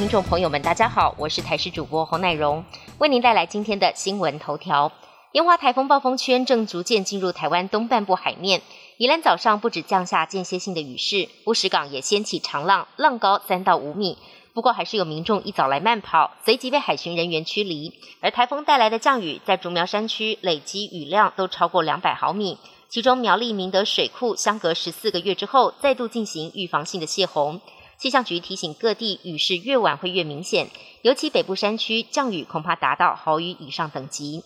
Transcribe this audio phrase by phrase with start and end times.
[0.00, 2.64] 听众朋友们，大家好，我是台视主播洪乃荣，
[2.96, 4.90] 为您带来今天的新闻头条。
[5.32, 8.62] 烟花台风暴风圈正逐渐进入台湾东半部海面，
[8.96, 14.16] 宜兰早上不止降下间歇性的雨势，乌石港也掀起长浪，浪高三到五米。
[14.54, 17.92] 不过还是有民众一早来慢跑，随即被海巡人员驱离。
[18.22, 22.56] 而台风带来的降雨，在竹苗山区累积雨量都超过两百毫米。
[22.88, 27.60] 其中苗栗明德水库相隔十四个月之后再度进行预防性的泄洪，
[28.00, 30.68] 气象局提醒各地雨势越晚会越明显，
[31.02, 34.42] 尤其北部山区降雨恐怕达到豪雨以上等级。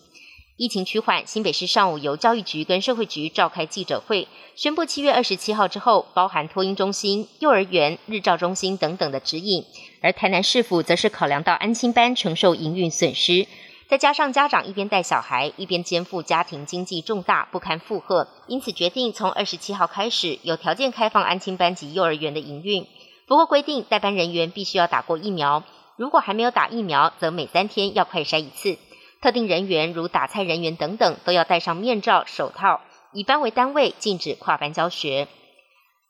[0.57, 9.63] 疫情趋缓，新北市上午由教育局跟社会局召开记者会，宣布七月二十七号之后，包含托婴中心、幼儿园、日照中心等等的指引，
[10.01, 13.47] 而台南市府则是考量到安亲班承受营运损失。
[13.87, 22.85] 再加上家长一边带小孩，一边肩负家庭经济重大不堪负荷，因此决定从二十七号开始有条件开放安亲班及幼儿园的营运。
[23.27, 25.63] 不过规定代班人员必须要打过疫苗，
[25.97, 28.77] 如果还没有打疫苗，则每三天要快筛一次。
[29.21, 32.81] 特定人员如打菜人员等等都要戴上面罩、手套。
[33.11, 35.27] 以班为单位，禁止跨班教学。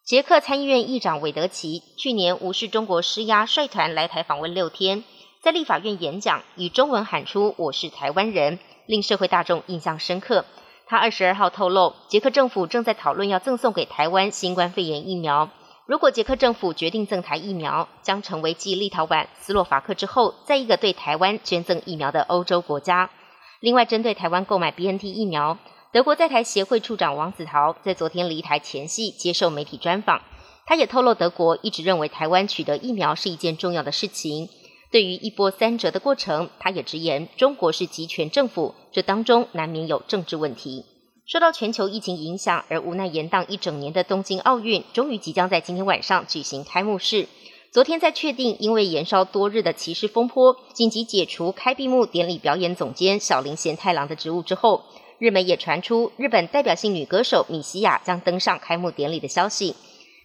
[0.04, 5.04] 捷克参议院议长韦德奇去年无视中国施压，率团来台访问六天。
[5.42, 10.46] 在立法院演讲，以中文喊出“我是台湾人”，令社会大众印象深刻。
[10.88, 15.50] 他二十二号透露，捷克政府正在讨论要赠送给台湾新冠肺炎疫苗。
[15.88, 23.12] 如果捷克政府决定赠台疫苗，将成为继立陶宛、斯洛伐克之后，再一个对台湾捐赠疫苗的欧洲国家。
[23.60, 25.60] 另外，针对台湾购买 BNT 疫苗，
[25.92, 30.24] 德国在台协会处长王子陶在昨天离台前夕接受媒体专访，
[30.66, 34.50] 他也透露，德国一直认为台湾取得疫苗是一件重要的事情。
[34.90, 40.84] 对于一波三折的过程，他也直言，中国是集权政府，这当中难免有政治问题。
[41.26, 47.28] 受到全球疫情影响而无奈延宕一整年的东京奥运，终于即将在今天晚上举行开幕式。
[47.72, 54.84] 昨天在确定因为延烧多日的骑士风波，紧急解除开闭幕典礼表演总监小林贤太郎的职务之后，
[55.18, 59.76] 日媒也传出日本代表性女歌手米西亚将登上开幕典礼的消息。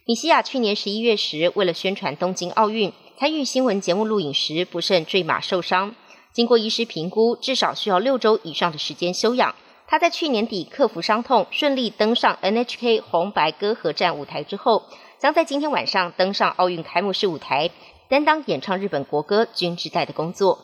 [0.05, 2.93] 米西亚去年十一月时，为了宣传东京奥运。
[3.17, 5.95] 参与新闻节目录影时不慎坠马受伤，
[6.33, 9.53] 经过医师评估，至少需要六周以上的时间休养。
[9.91, 14.83] 他在去年底克服伤痛，顺利登上 NHK 红白歌合战舞台之后，
[15.19, 17.69] 将在今天晚上登上奥运开幕式舞台，
[18.07, 20.59] 担当演唱日本国歌《君之代》的工作。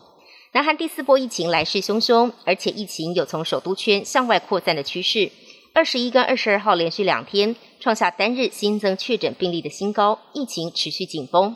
[0.54, 5.30] 南韩第四波疫情来势汹汹，而且疫情有从首都圈向外扩散的趋势。
[5.74, 11.54] 二十一跟二十二号连续两天创下单日新增确诊病例的新高，疫情持续紧绷。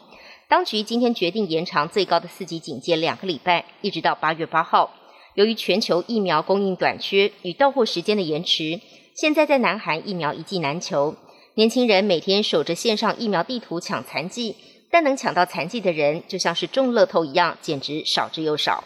[0.50, 4.92] 当局今天决定延长最高的四级警戒两个礼拜，一直到八月八号。
[5.34, 8.82] 由于全球疫苗供应短缺与到货时间的延迟，
[9.16, 11.16] 现在在南韩疫苗一剂难求。
[11.56, 14.56] 年轻人每天守着线上疫苗地图抢残剂，
[14.90, 18.84] 但能抢到残剂的人就像是中乐透一样，简直少之又少。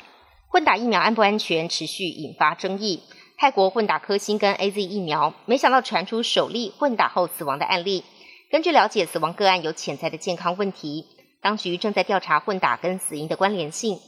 [0.48, 3.02] 混打疫苗安不安全，持续引发争议。
[3.38, 8.04] 泰国混打科兴跟 A Z 疫苗，没想到传出首例混打后死亡的案例。
[8.50, 11.06] 根据了解，死亡个案有潜在的健康问题。
[11.42, 14.00] 当局正在调查混打跟死因的关联性。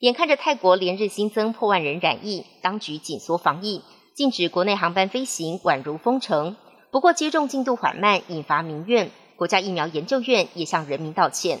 [0.00, 3.80] 眼看着泰国连日新增破万人染疫，当局紧缩防疫，
[4.14, 6.54] 禁止国内航班飞行，宛如封城。
[6.90, 9.10] 不过接种进度缓慢，引发民怨。
[9.36, 11.60] 国家疫苗研究院也向人民道歉。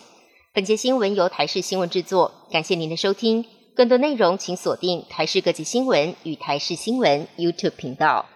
[0.52, 3.46] 本节新闻由台视新闻制作，感谢您的收听。
[3.74, 8.26] 更多内容请锁定台视各级新闻与台视新闻 YouTube 频道。